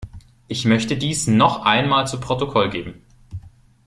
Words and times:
Ich 0.47 0.65
möchte 0.65 0.97
dies 0.97 1.27
noch 1.27 1.63
einmal 1.63 2.07
zu 2.07 2.19
Protokoll 2.19 2.71
geben. 2.71 3.03